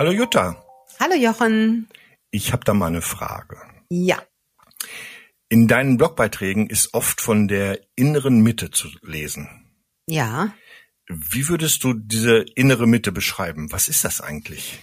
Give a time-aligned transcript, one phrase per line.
[0.00, 0.64] Hallo Jutta.
[0.98, 1.86] Hallo Jochen.
[2.30, 3.58] Ich habe da mal eine Frage.
[3.90, 4.22] Ja.
[5.50, 9.70] In deinen Blogbeiträgen ist oft von der inneren Mitte zu lesen.
[10.06, 10.54] Ja.
[11.06, 13.72] Wie würdest du diese innere Mitte beschreiben?
[13.72, 14.82] Was ist das eigentlich?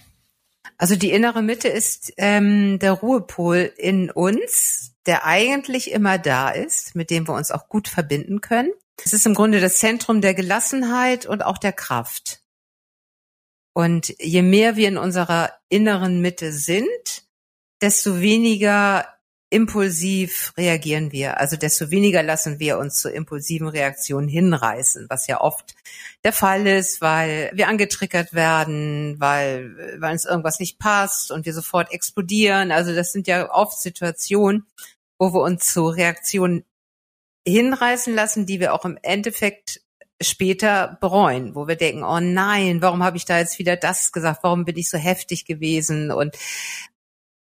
[0.76, 6.94] Also die innere Mitte ist ähm, der Ruhepol in uns, der eigentlich immer da ist,
[6.94, 8.70] mit dem wir uns auch gut verbinden können.
[9.04, 12.44] Es ist im Grunde das Zentrum der Gelassenheit und auch der Kraft.
[13.78, 17.22] Und je mehr wir in unserer inneren Mitte sind,
[17.80, 19.06] desto weniger
[19.50, 21.38] impulsiv reagieren wir.
[21.38, 25.76] Also desto weniger lassen wir uns zu impulsiven Reaktionen hinreißen, was ja oft
[26.24, 31.54] der Fall ist, weil wir angetriggert werden, weil, weil uns irgendwas nicht passt und wir
[31.54, 32.72] sofort explodieren.
[32.72, 34.66] Also das sind ja oft Situationen,
[35.20, 36.64] wo wir uns zu Reaktionen
[37.46, 39.82] hinreißen lassen, die wir auch im Endeffekt
[40.20, 44.40] später bereuen, wo wir denken, oh nein, warum habe ich da jetzt wieder das gesagt?
[44.42, 46.10] Warum bin ich so heftig gewesen?
[46.10, 46.36] Und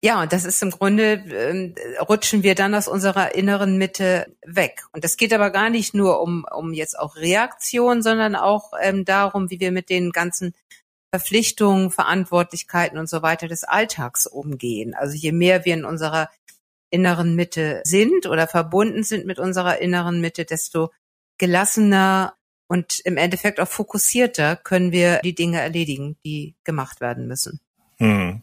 [0.02, 4.84] ja, und das ist im Grunde, äh, rutschen wir dann aus unserer inneren Mitte weg.
[4.92, 9.04] Und das geht aber gar nicht nur um, um jetzt auch Reaktion, sondern auch ähm,
[9.04, 10.54] darum, wie wir mit den ganzen
[11.12, 14.94] Verpflichtungen, Verantwortlichkeiten und so weiter des Alltags umgehen.
[14.94, 16.28] Also je mehr wir in unserer
[16.90, 20.90] inneren Mitte sind oder verbunden sind mit unserer inneren Mitte, desto
[21.38, 22.37] gelassener
[22.68, 27.60] und im Endeffekt auch fokussierter können wir die Dinge erledigen, die gemacht werden müssen.
[27.96, 28.42] Hm.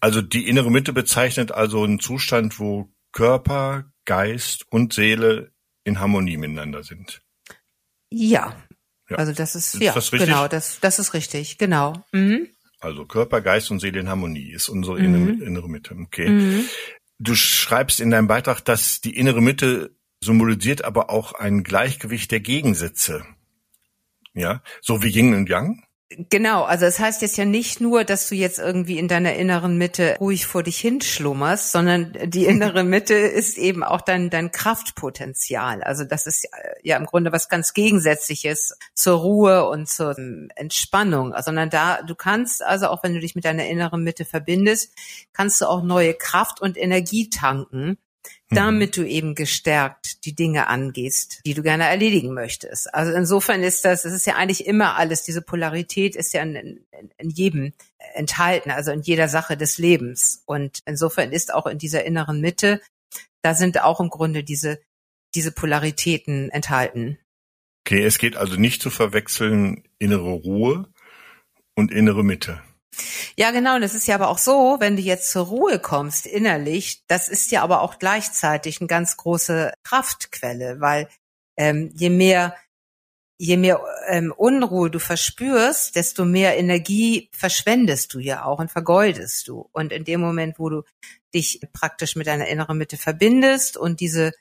[0.00, 5.52] Also die innere Mitte bezeichnet also einen Zustand, wo Körper, Geist und Seele
[5.84, 7.20] in Harmonie miteinander sind.
[8.10, 8.56] Ja.
[9.10, 9.16] ja.
[9.16, 12.02] Also das ist, ist ja das genau, das das ist richtig, genau.
[12.12, 12.48] Mhm.
[12.80, 15.42] Also Körper, Geist und Seele in Harmonie ist unsere mhm.
[15.42, 15.94] innere Mitte.
[15.94, 16.28] Okay.
[16.28, 16.64] Mhm.
[17.18, 22.40] Du schreibst in deinem Beitrag, dass die innere Mitte symbolisiert aber auch ein Gleichgewicht der
[22.40, 23.24] Gegensätze.
[24.34, 25.82] Ja, so wie Yin und Yang.
[26.30, 29.34] Genau, also es das heißt jetzt ja nicht nur, dass du jetzt irgendwie in deiner
[29.34, 34.50] inneren Mitte ruhig vor dich hinschlummerst, sondern die innere Mitte ist eben auch dein, dein
[34.50, 35.82] Kraftpotenzial.
[35.82, 36.48] Also das ist
[36.82, 40.16] ja im Grunde was ganz Gegensätzliches zur Ruhe und zur
[40.54, 44.92] Entspannung, sondern da, du kannst also auch wenn du dich mit deiner inneren Mitte verbindest,
[45.32, 47.96] kannst du auch neue Kraft und Energie tanken.
[48.50, 52.92] Damit du eben gestärkt die Dinge angehst, die du gerne erledigen möchtest.
[52.94, 56.56] Also insofern ist das, es ist ja eigentlich immer alles, diese Polarität ist ja in,
[56.56, 56.84] in,
[57.16, 57.72] in jedem
[58.14, 60.42] enthalten, also in jeder Sache des Lebens.
[60.46, 62.80] Und insofern ist auch in dieser inneren Mitte,
[63.42, 64.80] da sind auch im Grunde diese,
[65.34, 67.18] diese Polaritäten enthalten.
[67.84, 70.88] Okay, es geht also nicht zu verwechseln innere Ruhe
[71.74, 72.62] und innere Mitte.
[73.36, 73.76] Ja, genau.
[73.76, 77.28] Und das ist ja aber auch so, wenn du jetzt zur Ruhe kommst innerlich, das
[77.28, 81.08] ist ja aber auch gleichzeitig eine ganz große Kraftquelle, weil
[81.56, 82.56] ähm, je mehr
[83.38, 89.48] je mehr ähm, Unruhe du verspürst, desto mehr Energie verschwendest du ja auch und vergeudest
[89.48, 89.68] du.
[89.72, 90.82] Und in dem Moment, wo du
[91.34, 94.32] dich praktisch mit deiner inneren Mitte verbindest und diese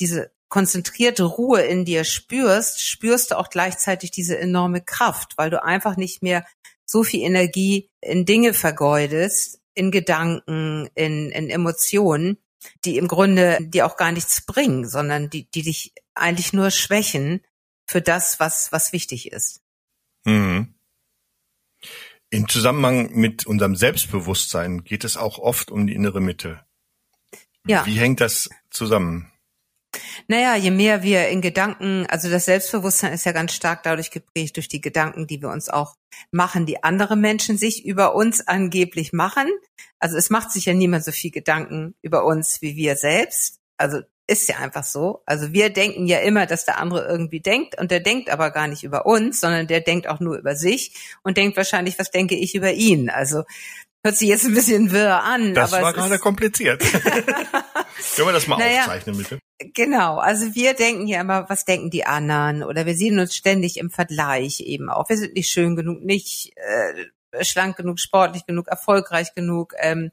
[0.00, 5.62] diese konzentrierte Ruhe in dir spürst, spürst du auch gleichzeitig diese enorme Kraft, weil du
[5.62, 6.44] einfach nicht mehr
[6.90, 12.38] so viel Energie in Dinge vergeudest, in Gedanken, in, in Emotionen,
[12.84, 17.42] die im Grunde die auch gar nichts bringen, sondern die, die dich eigentlich nur schwächen
[17.86, 19.60] für das, was, was wichtig ist.
[20.24, 20.74] Mhm.
[22.30, 26.64] Im Zusammenhang mit unserem Selbstbewusstsein geht es auch oft um die innere Mitte.
[27.66, 27.86] Ja.
[27.86, 29.29] Wie hängt das zusammen?
[30.28, 34.56] Naja, je mehr wir in Gedanken, also das Selbstbewusstsein ist ja ganz stark dadurch geprägt
[34.56, 35.96] durch die Gedanken, die wir uns auch
[36.30, 39.48] machen, die andere Menschen sich über uns angeblich machen.
[39.98, 43.58] Also es macht sich ja niemand so viel Gedanken über uns wie wir selbst.
[43.76, 45.22] Also ist ja einfach so.
[45.26, 48.68] Also wir denken ja immer, dass der andere irgendwie denkt und der denkt aber gar
[48.68, 52.36] nicht über uns, sondern der denkt auch nur über sich und denkt wahrscheinlich, was denke
[52.36, 53.10] ich über ihn.
[53.10, 53.42] Also
[54.04, 55.54] hört sich jetzt ein bisschen wirr an.
[55.54, 56.80] Das war gerade kompliziert.
[58.14, 59.40] Können wir das mal naja, aufzeichnen, bitte?
[59.74, 62.62] Genau, also wir denken ja immer, was denken die anderen?
[62.62, 65.10] Oder wir sehen uns ständig im Vergleich eben auch.
[65.10, 70.12] Wir sind nicht schön genug, nicht äh, schlank genug, sportlich genug, erfolgreich genug, ähm,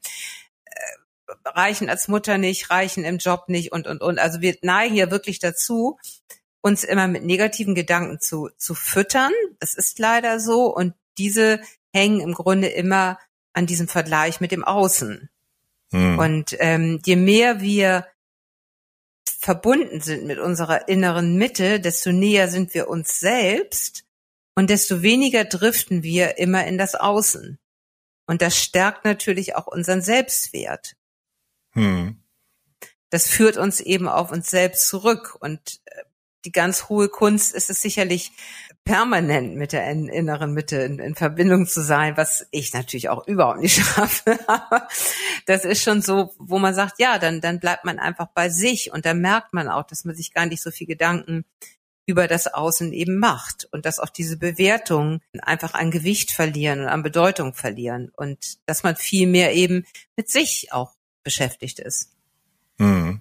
[0.65, 4.19] äh, reichen als Mutter nicht, reichen im Job nicht und und und.
[4.19, 5.97] Also wir neigen ja wirklich dazu,
[6.59, 9.31] uns immer mit negativen Gedanken zu, zu füttern.
[9.59, 10.65] Das ist leider so.
[10.75, 11.61] Und diese
[11.93, 13.17] hängen im Grunde immer
[13.53, 15.29] an diesem Vergleich mit dem Außen.
[15.93, 16.19] Hm.
[16.19, 18.05] Und ähm, je mehr wir
[19.29, 24.05] verbunden sind mit unserer inneren Mitte, desto näher sind wir uns selbst
[24.55, 27.59] und desto weniger driften wir immer in das Außen.
[28.25, 30.95] Und das stärkt natürlich auch unseren Selbstwert.
[31.71, 32.21] Hm.
[33.09, 35.37] Das führt uns eben auf uns selbst zurück.
[35.39, 36.03] Und äh,
[36.43, 38.31] die ganz hohe Kunst ist es sicherlich,
[38.87, 43.59] permanent mit der inneren Mitte in, in, Verbindung zu sein, was ich natürlich auch überhaupt
[43.59, 44.39] nicht schaffe.
[44.47, 44.87] Aber
[45.45, 48.91] das ist schon so, wo man sagt, ja, dann, dann bleibt man einfach bei sich
[48.93, 51.43] und dann merkt man auch, dass man sich gar nicht so viel Gedanken
[52.05, 56.87] über das Außen eben macht und dass auch diese Bewertungen einfach an Gewicht verlieren und
[56.87, 59.85] an Bedeutung verlieren und dass man viel mehr eben
[60.15, 60.93] mit sich auch
[61.23, 62.15] beschäftigt ist.
[62.79, 63.19] Hm.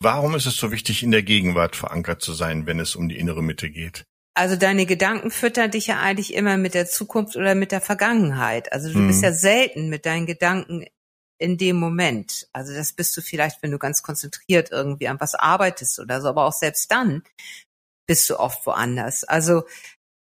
[0.00, 3.18] Warum ist es so wichtig, in der Gegenwart verankert zu sein, wenn es um die
[3.18, 4.06] innere Mitte geht?
[4.34, 8.72] Also deine Gedanken füttern dich ja eigentlich immer mit der Zukunft oder mit der Vergangenheit.
[8.72, 9.08] Also du hm.
[9.08, 10.86] bist ja selten mit deinen Gedanken
[11.38, 12.48] in dem Moment.
[12.52, 16.28] Also das bist du vielleicht, wenn du ganz konzentriert irgendwie an was arbeitest oder so,
[16.28, 17.22] aber auch selbst dann
[18.06, 19.24] bist du oft woanders.
[19.24, 19.64] Also,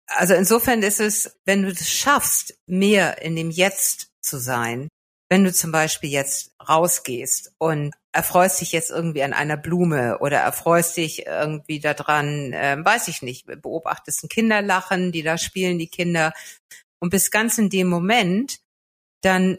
[0.08, 4.90] also insofern ist es, wenn du es schaffst, mehr in dem Jetzt zu sein,
[5.30, 10.38] wenn du zum Beispiel jetzt rausgehst und erfreust dich jetzt irgendwie an einer Blume oder
[10.40, 15.90] erfreust dich irgendwie daran, äh, weiß ich nicht, beobachtest ein Kinderlachen, die da spielen, die
[15.90, 16.34] Kinder
[17.00, 18.60] und bist ganz in dem Moment,
[19.22, 19.58] dann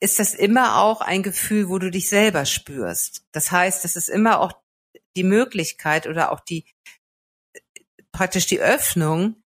[0.00, 3.24] ist das immer auch ein Gefühl, wo du dich selber spürst.
[3.32, 4.52] Das heißt, das ist immer auch
[5.16, 6.66] die Möglichkeit oder auch die,
[8.12, 9.42] praktisch die Öffnung,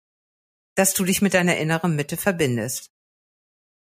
[0.75, 2.91] dass du dich mit deiner inneren Mitte verbindest.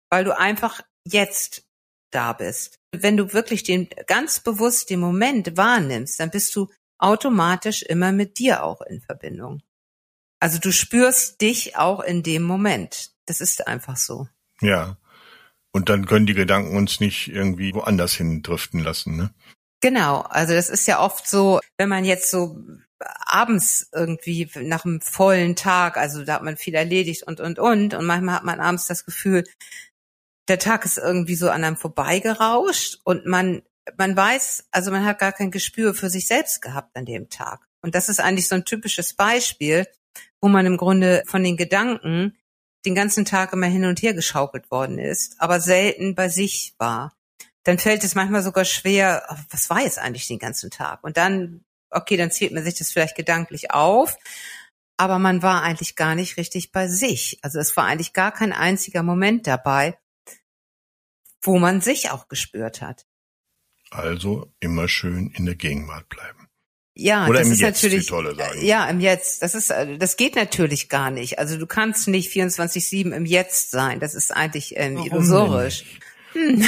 [0.09, 1.63] Weil du einfach jetzt
[2.11, 2.79] da bist.
[2.91, 6.69] Wenn du wirklich den ganz bewusst den Moment wahrnimmst, dann bist du
[6.99, 9.61] automatisch immer mit dir auch in Verbindung.
[10.39, 13.11] Also du spürst dich auch in dem Moment.
[13.25, 14.27] Das ist einfach so.
[14.61, 14.97] Ja.
[15.71, 19.33] Und dann können die Gedanken uns nicht irgendwie woanders hin driften lassen, ne?
[19.81, 22.57] Genau, also das ist ja oft so, wenn man jetzt so
[23.25, 27.93] abends irgendwie nach einem vollen Tag, also da hat man viel erledigt und und und
[27.93, 29.43] und manchmal hat man abends das Gefühl,
[30.47, 33.63] der Tag ist irgendwie so an einem vorbeigerauscht und man
[33.97, 37.67] man weiß, also man hat gar kein Gespür für sich selbst gehabt an dem Tag.
[37.81, 39.87] Und das ist eigentlich so ein typisches Beispiel,
[40.39, 42.37] wo man im Grunde von den Gedanken
[42.85, 47.13] den ganzen Tag immer hin und her geschaukelt worden ist, aber selten bei sich war.
[47.65, 51.03] Dann fällt es manchmal sogar schwer, was war jetzt eigentlich den ganzen Tag?
[51.03, 54.17] Und dann okay, dann zählt man sich das vielleicht gedanklich auf,
[54.97, 57.39] aber man war eigentlich gar nicht richtig bei sich.
[57.41, 59.97] Also es war eigentlich gar kein einziger Moment dabei,
[61.43, 63.05] wo man sich auch gespürt hat.
[63.91, 66.47] Also immer schön in der Gegenwart bleiben.
[66.95, 68.63] Ja, Oder das ist Jetzt, natürlich, tolle sagen.
[68.63, 69.41] ja, im Jetzt.
[69.41, 71.39] Das ist, das geht natürlich gar nicht.
[71.39, 73.99] Also du kannst nicht 24-7 im Jetzt sein.
[73.99, 75.85] Das ist eigentlich ähm, illusorisch.
[76.33, 76.63] Hm.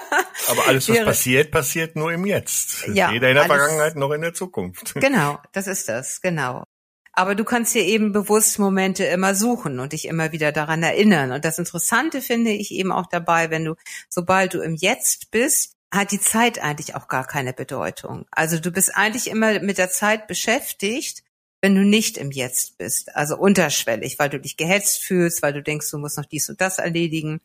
[0.48, 2.86] Aber alles, was passiert, passiert nur im Jetzt.
[2.88, 4.94] Ja, Weder in der alles, Vergangenheit noch in der Zukunft.
[4.94, 6.64] Genau, das ist das, genau.
[7.12, 11.32] Aber du kannst dir eben bewusst Momente immer suchen und dich immer wieder daran erinnern.
[11.32, 13.74] Und das Interessante finde ich eben auch dabei, wenn du,
[14.08, 18.26] sobald du im Jetzt bist, hat die Zeit eigentlich auch gar keine Bedeutung.
[18.30, 21.24] Also du bist eigentlich immer mit der Zeit beschäftigt
[21.60, 25.62] wenn du nicht im Jetzt bist, also unterschwellig, weil du dich gehetzt fühlst, weil du
[25.62, 27.40] denkst, du musst noch dies und das erledigen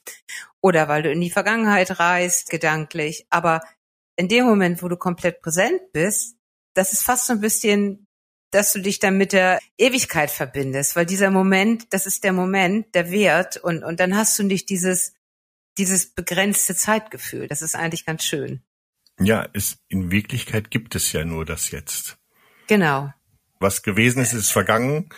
[0.61, 3.27] oder weil du in die Vergangenheit reist, gedanklich.
[3.29, 3.61] Aber
[4.15, 6.37] in dem Moment, wo du komplett präsent bist,
[6.73, 8.07] das ist fast so ein bisschen,
[8.51, 12.93] dass du dich dann mit der Ewigkeit verbindest, weil dieser Moment, das ist der Moment,
[12.95, 15.13] der Wert und, und dann hast du nicht dieses,
[15.77, 17.47] dieses begrenzte Zeitgefühl.
[17.47, 18.61] Das ist eigentlich ganz schön.
[19.19, 22.17] Ja, es, in Wirklichkeit gibt es ja nur das Jetzt.
[22.67, 23.13] Genau.
[23.59, 25.09] Was gewesen ist, ist vergangen.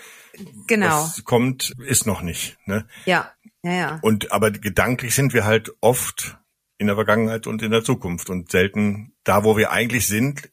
[0.68, 1.04] Genau.
[1.04, 2.58] Was kommt, ist noch nicht.
[2.66, 2.88] Ne?
[3.06, 3.32] Ja,
[3.64, 4.00] ja, ja.
[4.02, 6.38] Und aber gedanklich sind wir halt oft
[6.78, 10.50] in der Vergangenheit und in der Zukunft und selten da, wo wir eigentlich sind,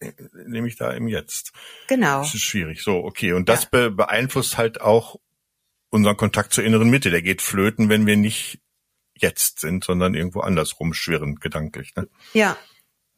[0.46, 1.52] nämlich da im Jetzt.
[1.88, 2.20] Genau.
[2.20, 2.82] Das ist schwierig.
[2.82, 3.32] So, okay.
[3.32, 3.90] Und das ja.
[3.90, 5.20] beeinflusst halt auch
[5.90, 7.10] unseren Kontakt zur inneren Mitte.
[7.10, 8.60] Der geht flöten, wenn wir nicht
[9.16, 11.94] jetzt sind, sondern irgendwo anders rumschwirren, gedanklich.
[11.94, 12.08] Ne?
[12.32, 12.56] Ja,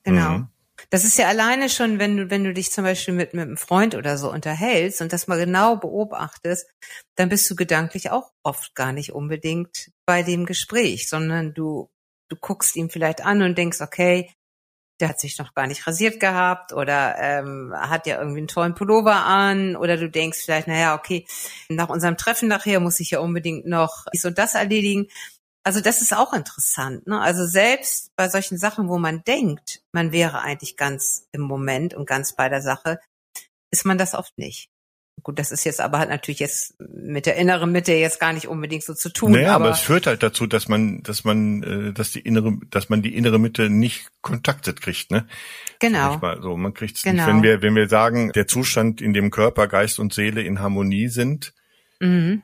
[0.02, 0.38] genau.
[0.38, 0.48] Mhm.
[0.90, 3.56] Das ist ja alleine schon, wenn du, wenn du dich zum Beispiel mit, mit einem
[3.56, 6.68] Freund oder so unterhältst und das mal genau beobachtest,
[7.14, 11.88] dann bist du gedanklich auch oft gar nicht unbedingt bei dem Gespräch, sondern du,
[12.28, 14.30] du guckst ihn vielleicht an und denkst, okay,
[15.00, 18.75] der hat sich noch gar nicht rasiert gehabt oder ähm, hat ja irgendwie einen tollen
[18.75, 21.26] Pullover an oder du denkst vielleicht, naja, okay,
[21.68, 25.09] nach unserem Treffen nachher muss ich ja unbedingt noch dies und das erledigen.
[25.64, 27.06] Also das ist auch interessant.
[27.06, 27.21] Ne?
[27.21, 32.06] Also selbst bei solchen Sachen, wo man denkt, man wäre eigentlich ganz im Moment und
[32.06, 32.99] ganz bei der Sache,
[33.71, 34.71] ist man das oft nicht.
[35.23, 38.49] Gut, das ist jetzt aber halt natürlich jetzt mit der inneren Mitte jetzt gar nicht
[38.49, 39.32] unbedingt so zu tun.
[39.32, 42.58] Naja, aber, aber es führt halt dazu, dass man, dass man, äh, dass die innere,
[42.70, 45.26] dass man die innere Mitte nicht kontaktet kriegt, ne?
[45.80, 46.20] Genau.
[46.40, 47.25] So, man kriegt es genau.
[47.25, 47.26] nicht.
[47.26, 51.08] Wenn wir, wenn wir sagen, der Zustand, in dem Körper, Geist und Seele in Harmonie
[51.08, 51.54] sind,
[52.00, 52.42] mhm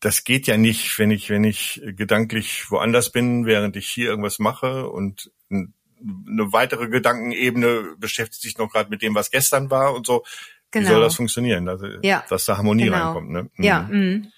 [0.00, 4.38] das geht ja nicht, wenn ich, wenn ich gedanklich woanders bin, während ich hier irgendwas
[4.38, 10.06] mache und eine weitere Gedankenebene beschäftigt sich noch gerade mit dem, was gestern war und
[10.06, 10.24] so.
[10.70, 10.88] Genau.
[10.88, 12.24] Wie soll das funktionieren, dass, ja.
[12.28, 13.12] dass da Harmonie genau.
[13.12, 13.30] reinkommt?
[13.30, 13.42] Ne?
[13.54, 13.64] Mhm.
[13.64, 13.82] Ja.
[13.82, 14.32] Mhm.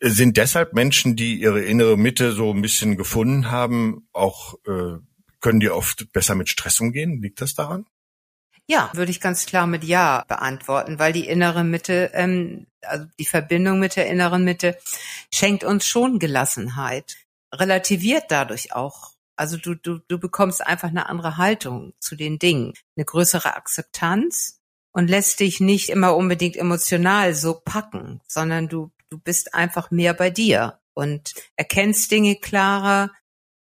[0.00, 4.98] Sind deshalb Menschen, die ihre innere Mitte so ein bisschen gefunden haben, auch äh,
[5.40, 7.20] können die oft besser mit Stress umgehen?
[7.22, 7.86] Liegt das daran?
[8.66, 13.26] Ja, würde ich ganz klar mit Ja beantworten, weil die innere Mitte, ähm, also die
[13.26, 14.78] Verbindung mit der inneren Mitte,
[15.32, 17.16] schenkt uns schon Gelassenheit,
[17.54, 19.12] relativiert dadurch auch.
[19.36, 24.60] Also du, du, du bekommst einfach eine andere Haltung zu den Dingen, eine größere Akzeptanz
[24.94, 30.14] und lässt dich nicht immer unbedingt emotional so packen, sondern du, du bist einfach mehr
[30.14, 33.10] bei dir und erkennst Dinge klarer,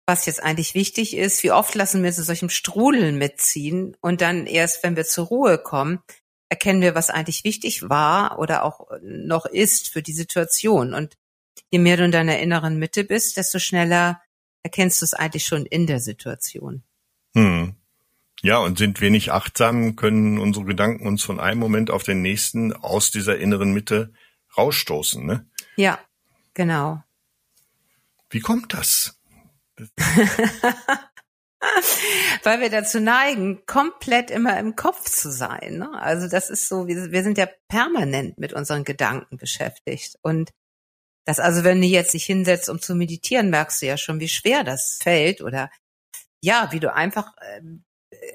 [0.06, 1.42] was jetzt eigentlich wichtig ist.
[1.42, 5.58] Wie oft lassen wir zu solchem Strudeln mitziehen und dann erst, wenn wir zur Ruhe
[5.58, 6.00] kommen,
[6.50, 10.92] erkennen wir, was eigentlich wichtig war oder auch noch ist für die Situation.
[10.92, 11.16] Und
[11.70, 14.20] je mehr du in deiner inneren Mitte bist, desto schneller
[14.62, 16.82] erkennst du es eigentlich schon in der Situation.
[17.34, 17.76] Hm.
[18.44, 22.20] Ja, und sind wir nicht achtsam, können unsere Gedanken uns von einem Moment auf den
[22.20, 24.12] nächsten aus dieser inneren Mitte
[24.58, 25.48] rausstoßen, ne?
[25.76, 25.98] Ja,
[26.52, 27.02] genau.
[28.28, 29.18] Wie kommt das?
[32.42, 35.78] Weil wir dazu neigen, komplett immer im Kopf zu sein.
[35.78, 35.98] Ne?
[35.98, 40.18] Also das ist so, wir, wir sind ja permanent mit unseren Gedanken beschäftigt.
[40.20, 40.50] Und
[41.24, 44.28] das also, wenn du jetzt dich hinsetzt, um zu meditieren, merkst du ja schon, wie
[44.28, 45.70] schwer das fällt oder
[46.42, 47.62] ja, wie du einfach äh,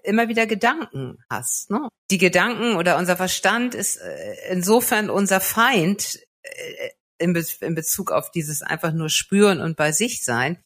[0.03, 1.69] immer wieder Gedanken hast.
[1.69, 1.87] Ne?
[2.11, 8.11] Die Gedanken oder unser Verstand ist äh, insofern unser Feind äh, in, Be in Bezug
[8.11, 10.57] auf dieses einfach nur spüren und bei sich sein,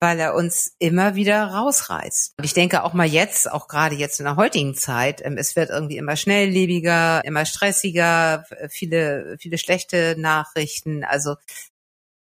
[0.00, 2.34] weil er uns immer wieder rausreißt.
[2.38, 5.56] Und ich denke auch mal jetzt, auch gerade jetzt in der heutigen Zeit, ähm, es
[5.56, 11.36] wird irgendwie immer schnelllebiger, immer stressiger, viele, viele schlechte Nachrichten, also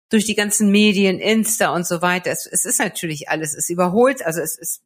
[0.10, 2.32] durch die ganzen Medien, Insta und so weiter.
[2.32, 4.82] Es, es ist natürlich alles, es überholt, also es ist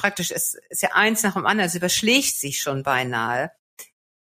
[0.00, 3.52] praktisch, es ist ja eins nach dem anderen, es überschlägt sich schon beinahe.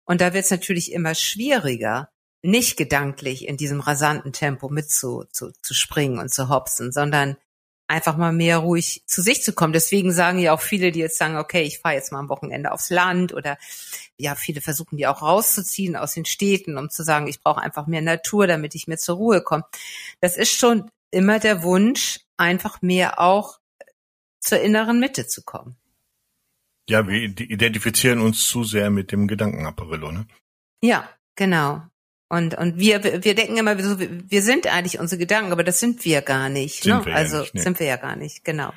[0.07, 2.09] Und da wird es natürlich immer schwieriger,
[2.43, 7.37] nicht gedanklich in diesem rasanten Tempo mit zu, zu, zu springen und zu hopsen, sondern
[7.89, 9.73] einfach mal mehr ruhig zu sich zu kommen.
[9.73, 12.73] Deswegen sagen ja auch viele, die jetzt sagen, okay, ich fahre jetzt mal am Wochenende
[12.73, 13.59] aufs Land oder
[14.17, 17.87] ja, viele versuchen die auch rauszuziehen aus den Städten, um zu sagen, ich brauche einfach
[17.87, 19.65] mehr Natur, damit ich mir zur Ruhe komme.
[20.21, 23.59] Das ist schon immer der Wunsch, einfach mehr auch
[24.47, 25.77] zur inneren Mitte zu kommen.
[26.89, 30.27] Ja, wir identifizieren uns zu sehr mit dem Gedankenapparillo, ne?
[30.83, 31.83] Ja, genau.
[32.29, 36.23] Und, und wir, wir denken immer, wir sind eigentlich unsere Gedanken, aber das sind wir
[36.23, 36.83] gar nicht.
[36.83, 37.05] Sind ne?
[37.07, 37.61] wir ja also nicht, nee.
[37.61, 38.73] sind wir ja gar nicht, genau.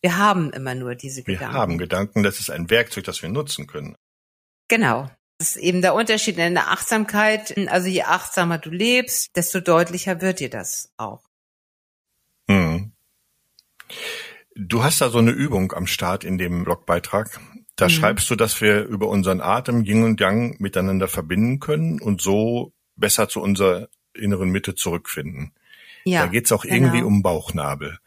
[0.00, 1.56] Wir haben immer nur diese Wir Gedanken.
[1.56, 3.96] haben Gedanken, das ist ein Werkzeug, das wir nutzen können.
[4.68, 5.10] Genau.
[5.38, 7.56] Das ist eben der Unterschied in der Achtsamkeit.
[7.68, 11.24] Also je achtsamer du lebst, desto deutlicher wird dir das auch.
[12.48, 12.92] Mhm.
[14.54, 17.40] Du hast da so eine Übung am Start in dem Blogbeitrag.
[17.76, 17.90] Da Mhm.
[17.90, 22.72] schreibst du, dass wir über unseren Atem Yin und Yang miteinander verbinden können und so
[22.96, 25.52] besser zu unserer inneren Mitte zurückfinden.
[26.04, 26.22] Ja.
[26.22, 27.06] da geht's auch irgendwie genau.
[27.06, 27.98] um Bauchnabel.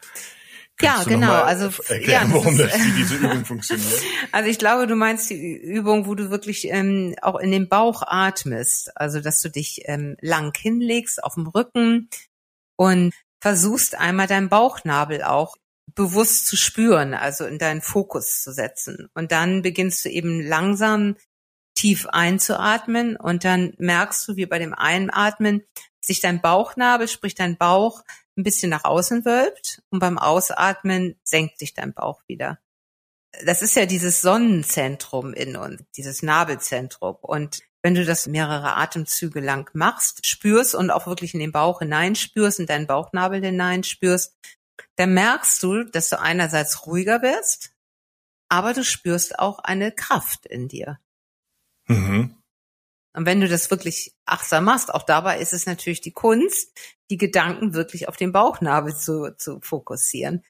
[0.82, 4.02] Ja, Kannst du genau, also, erklären, ja, warum ist- das, wie diese Übung funktioniert.
[4.32, 8.02] Also ich glaube, du meinst die Übung, wo du wirklich ähm, auch in den Bauch
[8.06, 8.94] atmest.
[8.96, 12.10] Also dass du dich ähm, lang hinlegst auf dem Rücken
[12.76, 15.56] und versuchst einmal deinen Bauchnabel auch
[15.94, 19.08] bewusst zu spüren, also in deinen Fokus zu setzen.
[19.14, 21.16] Und dann beginnst du eben langsam
[21.74, 25.62] tief einzuatmen und dann merkst du, wie bei dem Einatmen
[26.00, 28.02] sich dein Bauchnabel, sprich dein Bauch,
[28.36, 32.58] ein bisschen nach außen wölbt und beim Ausatmen senkt sich dein Bauch wieder
[33.44, 37.16] das ist ja dieses Sonnenzentrum in uns, dieses Nabelzentrum.
[37.20, 41.80] Und wenn du das mehrere Atemzüge lang machst, spürst und auch wirklich in den Bauch
[41.80, 44.34] hineinspürst, in deinen Bauchnabel hineinspürst,
[44.96, 47.74] dann merkst du, dass du einerseits ruhiger wirst,
[48.48, 50.98] aber du spürst auch eine Kraft in dir.
[51.86, 52.36] Mhm.
[53.14, 56.78] Und wenn du das wirklich achtsam machst, auch dabei ist es natürlich die Kunst,
[57.10, 60.44] die Gedanken wirklich auf den Bauchnabel zu, zu fokussieren.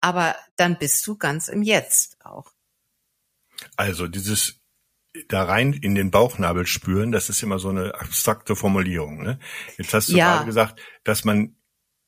[0.00, 2.52] Aber dann bist du ganz im Jetzt auch.
[3.76, 4.60] Also dieses
[5.28, 9.22] da rein in den Bauchnabel spüren, das ist immer so eine abstrakte Formulierung.
[9.22, 9.38] Ne?
[9.76, 10.36] Jetzt hast du Ja.
[10.36, 11.56] gerade gesagt, dass man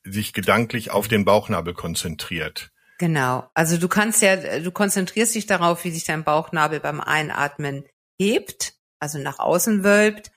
[0.04, 2.70] sich gedanklich auf den Bauchnabel konzentriert.
[2.98, 3.48] Genau.
[3.54, 7.84] Also du kannst ja, du konzentrierst dich darauf, wie sich dein Bauchnabel beim Einatmen
[8.20, 10.30] hebt, also nach außen wölbt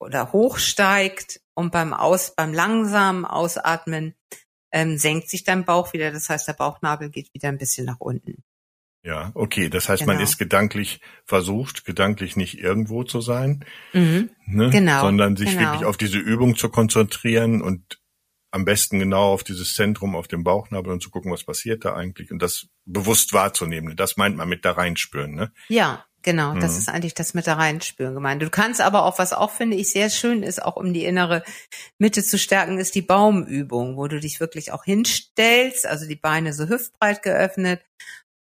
[0.00, 4.14] oder hochsteigt und beim Aus, beim langsamen Ausatmen
[4.72, 6.10] ähm, senkt sich dein Bauch wieder.
[6.10, 8.42] Das heißt, der Bauchnabel geht wieder ein bisschen nach unten.
[9.04, 9.68] Ja, okay.
[9.70, 10.28] Das heißt, man Genau.
[10.28, 14.30] ist gedanklich versucht, gedanklich nicht irgendwo zu sein, Mhm.
[14.46, 14.70] ne?
[14.70, 15.70] Genau, sondern sich genau.
[15.70, 18.00] wirklich auf diese Übung zu konzentrieren und
[18.50, 21.94] am besten genau auf dieses Zentrum, auf dem Bauchnabel und zu gucken, was passiert da
[21.94, 23.96] eigentlich und das bewusst wahrzunehmen.
[23.96, 25.34] Das meint man mit da reinspüren.
[25.34, 25.52] Ne?
[25.68, 26.54] Ja, genau.
[26.54, 26.78] Das Mhm.
[26.78, 28.40] ist eigentlich das mit da reinspüren gemeint.
[28.40, 31.44] Du kannst aber auch, was auch finde ich sehr schön ist, auch um die innere
[31.98, 36.54] Mitte zu stärken, ist die Baumübung, wo du dich wirklich auch hinstellst, also die Beine
[36.54, 37.82] so hüftbreit geöffnet.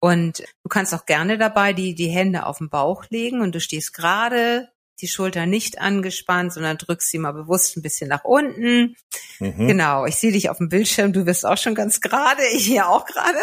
[0.02, 3.62] Und du kannst auch gerne dabei die, die Hände auf den Bauch legen und du
[3.62, 4.68] stehst gerade,
[5.02, 8.96] die Schulter nicht angespannt, sondern drückst sie mal bewusst ein bisschen nach unten.
[9.40, 9.68] Mhm.
[9.68, 12.88] Genau, ich sehe dich auf dem Bildschirm, du wirst auch schon ganz gerade, ich hier
[12.88, 13.40] auch gerade.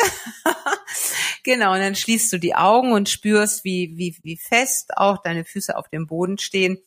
[1.45, 5.45] genau, und dann schließt du die Augen und spürst, wie, wie, wie fest auch deine
[5.45, 6.79] Füße auf dem Boden stehen.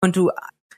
[0.00, 0.30] Und du,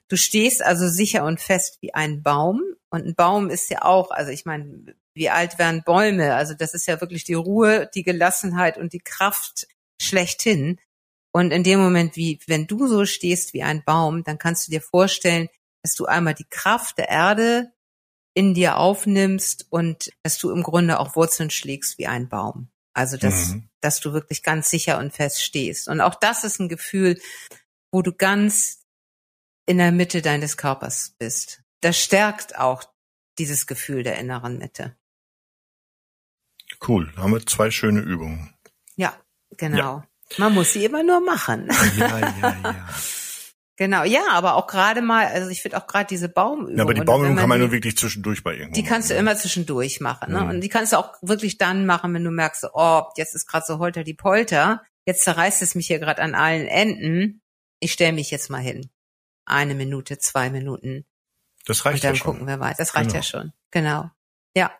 [0.09, 2.63] du stehst also sicher und fest wie ein Baum.
[2.91, 6.35] Und ein Baum ist ja auch, also ich meine, wie alt werden Bäume?
[6.35, 9.67] Also das ist ja wirklich die Ruhe, die Gelassenheit und die Kraft
[10.01, 10.79] schlechthin.
[11.37, 14.71] Und in dem Moment, wie wenn du so stehst wie ein Baum, dann kannst du
[14.71, 15.49] dir vorstellen,
[15.83, 17.73] dass du einmal die Kraft der Erde
[18.35, 22.69] in dir aufnimmst und dass du im Grunde auch Wurzeln schlägst wie ein Baum.
[22.93, 23.69] Also dass, Mhm.
[23.81, 25.89] dass du wirklich ganz sicher und fest stehst.
[25.89, 27.21] Und auch das ist ein Gefühl,
[27.91, 28.85] wo du ganz
[29.67, 31.65] in der Mitte deines Körpers bist.
[31.81, 32.85] Das stärkt auch
[33.39, 34.97] dieses Gefühl der inneren Mitte.
[36.87, 37.13] Cool.
[37.17, 38.55] Da haben wir zwei schöne Übungen.
[38.95, 39.19] Ja,
[39.57, 40.05] genau.
[40.39, 41.69] Man muss sie immer nur machen.
[41.97, 42.75] Ja, ja, ja.
[43.77, 46.77] Genau, ja, aber auch gerade mal, also ich finde auch gerade diese Baumübung.
[46.77, 49.27] ja aber die Baumübung kann man nur wirklich zwischendurch bei irgendwo Die kannst du machen,
[49.27, 50.33] immer zwischendurch machen.
[50.33, 50.41] Ne?
[50.43, 50.49] Mhm.
[50.49, 53.65] Und die kannst du auch wirklich dann machen, wenn du merkst, oh, jetzt ist gerade
[53.67, 54.83] so holter die Polter.
[55.07, 57.43] Jetzt zerreißt es mich hier gerade an allen Enden.
[57.81, 58.91] Ich stelle mich jetzt mal hin.
[59.45, 61.05] Eine Minute, zwei Minuten.
[61.67, 62.33] Das reicht und dann ja schon.
[62.33, 62.77] gucken wir weiter.
[62.79, 63.17] Das reicht Genau.
[63.17, 63.53] ja schon.
[63.73, 64.11] Genau.
[64.57, 64.71] Ja.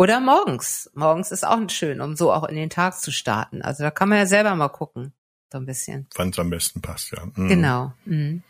[0.00, 0.90] Oder morgens.
[0.94, 3.60] Morgens ist auch schön, um so auch in den Tag zu starten.
[3.60, 5.12] Also da kann man ja selber mal gucken.
[5.52, 6.08] So ein bisschen.
[6.14, 7.26] Wann es am besten passt, ja.
[7.34, 7.48] Mhm.
[7.48, 7.92] Genau.
[8.06, 8.42] Mhm.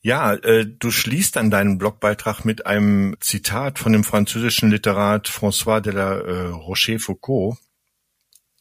[0.00, 5.80] Ja, äh, du schließt dann deinen Blogbeitrag mit einem Zitat von dem französischen Literat François
[5.80, 7.58] de la äh, Rochefoucauld.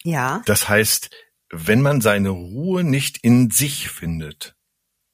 [0.02, 0.42] Ja.
[0.48, 1.12] Das heißt,
[1.52, 4.56] wenn man seine Ruhe nicht in sich findet,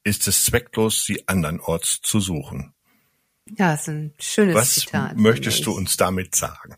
[0.05, 2.74] ist es zwecklos, sie andernorts zu suchen.
[3.57, 5.17] Ja, ist ein schönes Was Zitat.
[5.17, 6.75] möchtest finde du uns damit sagen?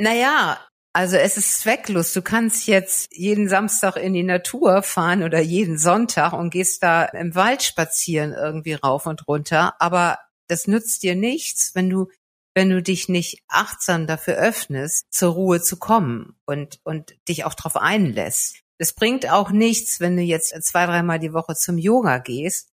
[0.00, 0.58] Naja,
[0.92, 2.12] also es ist zwecklos.
[2.12, 7.04] Du kannst jetzt jeden Samstag in die Natur fahren oder jeden Sonntag und gehst da
[7.04, 9.74] im Wald spazieren irgendwie rauf und runter.
[9.80, 12.08] Aber das nützt dir nichts, wenn du,
[12.54, 17.54] wenn du dich nicht achtsam dafür öffnest, zur Ruhe zu kommen und, und dich auch
[17.54, 18.56] darauf einlässt.
[18.78, 22.67] Es bringt auch nichts, wenn du jetzt zwei, dreimal die Woche zum Yoga gehst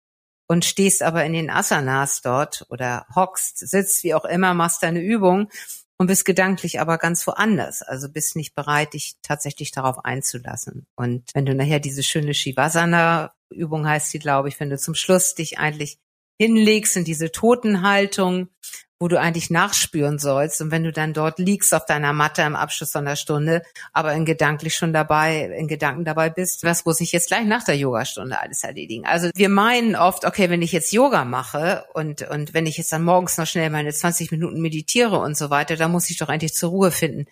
[0.47, 5.01] und stehst aber in den Asanas dort oder hockst, sitzt, wie auch immer, machst deine
[5.01, 5.49] Übung
[5.97, 7.83] und bist gedanklich aber ganz woanders.
[7.83, 10.87] Also bist nicht bereit, dich tatsächlich darauf einzulassen.
[10.97, 15.35] Und wenn du nachher diese schöne Shivasana-Übung heißt die, glaube ich, wenn du zum Schluss
[15.35, 15.99] dich eigentlich
[16.39, 18.49] hinlegst in diese Totenhaltung,
[19.05, 20.63] wo du eigentlich nachspüren sollst.
[20.63, 23.63] Und wenn du dann dort liegst auf deiner Matte am Abschluss so einer Stunde,
[23.93, 27.65] aber in gedanklich schon dabei, in Gedanken dabei bist, was muss ich jetzt gleich nach
[27.65, 29.05] der Yogastunde alles erledigen?
[29.05, 32.93] Also wir meinen oft, okay, wenn ich jetzt Yoga mache und, und wenn ich jetzt
[32.93, 36.31] dann morgens noch schnell meine 20 Minuten meditiere und so weiter, dann muss ich doch
[36.31, 37.27] eigentlich zur Ruhe finden.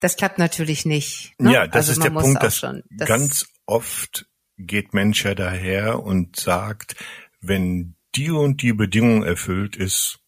[0.00, 1.32] Das klappt natürlich nicht.
[1.38, 1.52] Ne?
[1.52, 4.26] Ja, das also ist der Punkt, dass schon, das, ganz oft
[4.58, 6.96] geht Mensch ja daher und sagt,
[7.40, 10.18] wenn die und die Bedingung erfüllt ist,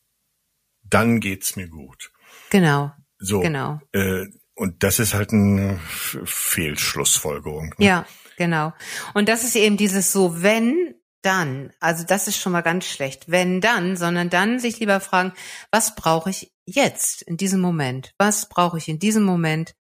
[0.91, 2.11] dann geht's mir gut.
[2.51, 3.41] Genau, So.
[3.41, 3.81] genau.
[3.93, 5.79] Äh, und das ist halt eine
[6.25, 7.75] Fehlschlussfolgerung.
[7.79, 7.87] ne?
[7.87, 8.73] Ja, genau.
[9.15, 11.73] Und das ist eben dieses so, wenn, dann.
[11.81, 13.31] Also das ist schon mal ganz schlecht.
[13.31, 15.33] Wenn, dann, sondern dann sich lieber fragen,
[15.71, 18.15] was brauche ich jetzt, in diesem Moment?
[18.19, 19.75] Was brauche ich in diesem Moment,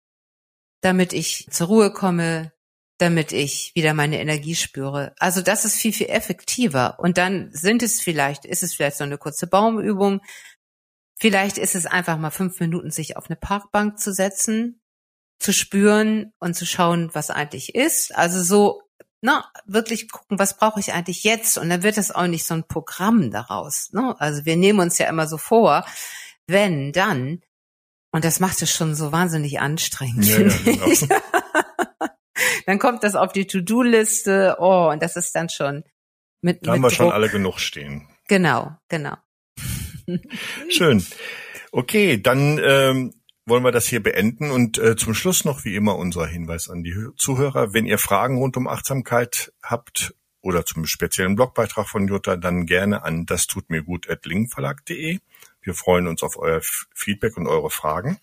[0.81, 2.51] damit ich zur Ruhe komme,
[2.97, 5.13] damit ich wieder meine Energie spüre.
[5.19, 6.99] Also das ist viel, viel effektiver.
[6.99, 10.21] Und dann sind es vielleicht, ist es vielleicht so eine kurze Baumübung.
[11.19, 14.82] Vielleicht ist es einfach mal fünf Minuten, sich auf eine Parkbank zu setzen,
[15.39, 18.15] zu spüren und zu schauen, was eigentlich ist.
[18.15, 18.84] Also so,
[19.21, 21.58] na, wirklich gucken, was brauche ich eigentlich jetzt?
[21.58, 23.91] Und dann wird das auch nicht so ein Programm daraus.
[23.93, 24.15] Ne?
[24.19, 25.86] Also wir nehmen uns ja immer so vor,
[26.47, 27.41] wenn, dann.
[28.12, 30.25] Und das macht es schon so wahnsinnig anstrengend.
[30.25, 30.86] Ja, ja, genau.
[32.65, 34.58] dann kommt das auf die To-Do-Liste.
[34.60, 35.84] Oh, und das ist dann schon
[36.41, 37.15] mit, Da haben mit wir schon Druck.
[37.15, 38.08] alle genug stehen.
[38.27, 39.17] Genau, genau.
[40.69, 41.05] Schön.
[41.71, 43.13] Okay, dann ähm,
[43.45, 46.83] wollen wir das hier beenden und äh, zum Schluss noch wie immer unser Hinweis an
[46.83, 47.73] die Hö- Zuhörer.
[47.73, 53.03] Wenn ihr Fragen rund um Achtsamkeit habt oder zum speziellen Blogbeitrag von Jutta, dann gerne
[53.03, 55.19] an das tut mir gut at linkverlag.de.
[55.61, 56.61] Wir freuen uns auf euer
[56.95, 58.17] Feedback und eure Fragen.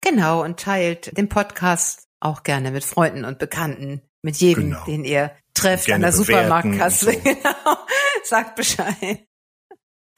[0.00, 4.84] Genau, und teilt den Podcast auch gerne mit Freunden und Bekannten, mit jedem, Genau.
[4.84, 7.12] den ihr trefft Gerne an der Supermarktkasse.
[7.12, 7.20] so.
[7.24, 7.76] Genau.
[8.24, 9.25] Sagt Bescheid.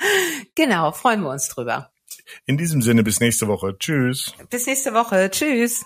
[0.54, 1.90] Genau, freuen wir uns drüber.
[2.46, 3.76] In diesem Sinne bis nächste Woche.
[3.78, 4.34] Tschüss.
[4.50, 5.30] Bis nächste Woche.
[5.30, 5.84] Tschüss.